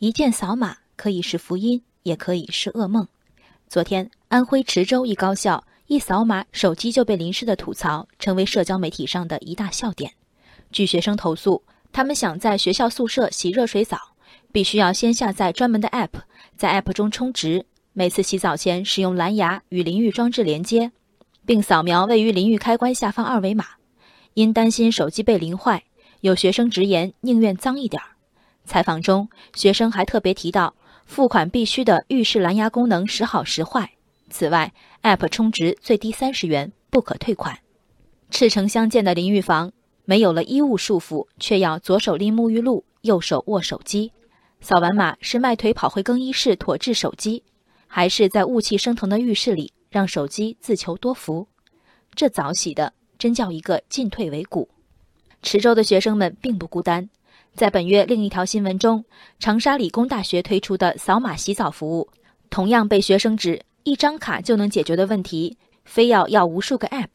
[0.00, 3.08] 一键扫码可以是福音，也可以是噩梦。
[3.66, 10.12] 昨天，安徽池州一高校一扫码手机就被淋湿的吐槽，成为社交媒体上的一大笑点。
[10.70, 13.98] 据学生投诉，他们想在学校宿舍洗热水澡，
[14.52, 16.10] 必须要先下载专门的 App，
[16.56, 20.92] 在 App 中充值，每次洗澡前使用蓝牙与淋浴装置连接，
[21.44, 23.64] 并扫描位于淋浴开关下方二维码。
[24.34, 25.82] 因担心手机被淋坏，
[26.20, 28.10] 有学生直言宁愿脏一点儿。
[28.68, 30.74] 采访中，学生还特别提到，
[31.06, 33.92] 付款必须的浴室蓝牙功能时好时坏。
[34.28, 37.58] 此外，App 充值最低三十元，不可退款。
[38.30, 39.72] 赤诚相见的淋浴房，
[40.04, 44.12] 没有了衣物束缚，却要左手拎沐浴露，右手握手机。
[44.60, 47.42] 扫完码是迈腿跑回更衣室妥制手机，
[47.86, 51.48] 还是在雾气升腾的浴室里让手机自求多福？
[52.14, 54.68] 这澡洗的真叫一个进退维谷。
[55.40, 57.08] 池州的学生们并不孤单。
[57.58, 59.04] 在本月另一条新闻中，
[59.40, 62.08] 长沙理工大学推出的扫码洗澡服务，
[62.50, 67.08] 同样被学生指一张卡就能解决的问题，非要要无数个 App。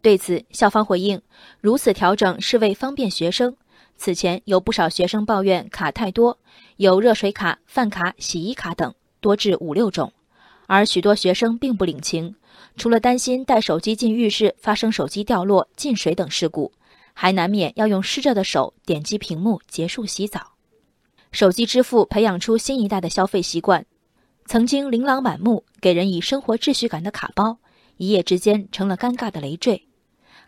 [0.00, 1.22] 对此，校方回应，
[1.60, 3.54] 如此调整是为方便学生。
[3.96, 6.40] 此前有不少学生抱怨卡太多，
[6.78, 10.12] 有热水卡、饭卡、洗衣卡等，多至五六种，
[10.66, 12.34] 而许多学生并不领情，
[12.76, 16.72] 除了担心带手机进浴室发生手机掉落、进水等事故。
[17.14, 20.52] 还难免要用湿着的手点击屏幕结束洗澡，
[21.30, 23.86] 手机支付培养出新一代的消费习惯。
[24.46, 27.58] 曾经琳琅满目、给人以生活秩序感的卡包，
[27.96, 29.88] 一夜之间成了尴尬的累赘。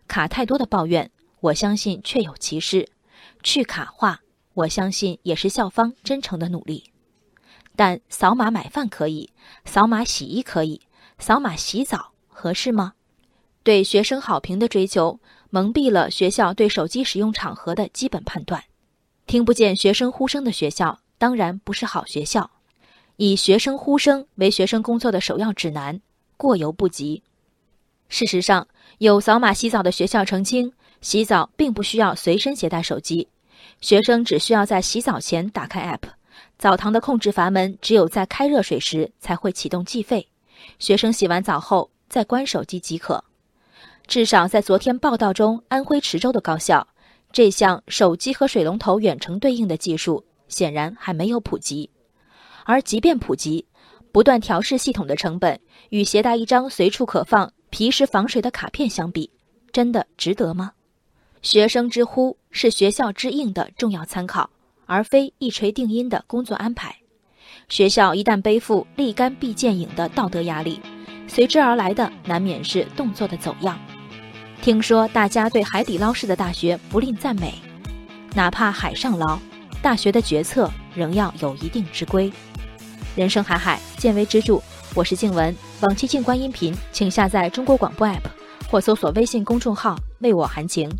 [0.08, 2.88] 卡太多的抱怨，我相信确有其事。
[3.42, 4.20] 去卡化，
[4.54, 6.90] 我相信也是校方真诚的努力。
[7.76, 9.30] 但扫码买饭可以，
[9.64, 10.80] 扫码洗衣可以，
[11.18, 12.94] 扫码洗澡合适吗？
[13.62, 15.20] 对学生好评的追求。
[15.54, 18.64] 蒙蔽了学校对手机使用场合的基本判断，
[19.24, 22.50] 听不见学生呼声的学校当然不是好学校。
[23.18, 26.00] 以学生呼声为学生工作的首要指南，
[26.36, 27.22] 过犹不及。
[28.08, 28.66] 事实上，
[28.98, 33.28] 有扫码洗澡的学校澄清，洗澡并不需要随身携带手机，
[33.80, 36.08] 学生只需要在洗澡前打开 App，
[36.58, 40.26] 澡堂的控制阀门只有在开热水时才会启动计费，
[40.80, 43.22] 学生洗完澡后再关手机即可。
[44.06, 46.86] 至少在昨天报道中，安徽池州的高校，
[47.32, 51.90] 这项手机和水龙头远程对应的技术显然还没有普及。
[52.64, 53.66] 而即便普及，
[54.12, 59.30] 不断调试系统的成本与携带一张随处可放、皮实防水的卡片相比，
[59.72, 60.72] 真的值得吗？
[61.42, 64.48] 学生之呼是学校之应的重要参考，
[64.86, 66.94] 而非一锤定音的工作安排。
[67.68, 70.80] 学校一旦背负立竿必见影的道德压力，
[71.26, 73.78] 随之而来的难免是动作的走样。
[74.64, 77.52] 听说大家对海底捞式的大学不吝赞美，
[78.34, 79.38] 哪怕海上捞，
[79.82, 82.32] 大学的决策仍要有一定之规。
[83.14, 84.58] 人生海海，见微知著。
[84.94, 88.22] 我是静文，往期静观音频，请下载中国广播 app
[88.70, 90.90] 或搜索微信公众号“为我含情”。